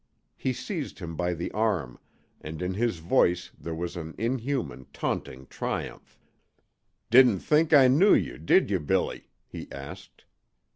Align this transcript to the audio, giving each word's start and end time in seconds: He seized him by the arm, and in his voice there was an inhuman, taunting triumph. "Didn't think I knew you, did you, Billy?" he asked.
He 0.35 0.51
seized 0.51 0.97
him 0.97 1.15
by 1.15 1.35
the 1.35 1.51
arm, 1.51 1.99
and 2.41 2.63
in 2.63 2.73
his 2.73 2.97
voice 2.97 3.51
there 3.55 3.75
was 3.75 3.95
an 3.95 4.15
inhuman, 4.17 4.87
taunting 4.91 5.45
triumph. 5.45 6.17
"Didn't 7.11 7.41
think 7.41 7.71
I 7.71 7.87
knew 7.87 8.15
you, 8.15 8.39
did 8.39 8.71
you, 8.71 8.79
Billy?" 8.79 9.27
he 9.47 9.71
asked. 9.71 10.25